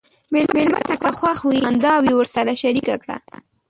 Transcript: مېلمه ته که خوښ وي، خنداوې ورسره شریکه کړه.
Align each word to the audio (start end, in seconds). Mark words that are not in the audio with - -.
مېلمه 0.33 0.81
ته 0.87 0.95
که 1.01 1.09
خوښ 1.17 1.39
وي، 1.47 1.57
خنداوې 1.63 2.11
ورسره 2.15 2.51
شریکه 2.61 2.95
کړه. 3.03 3.17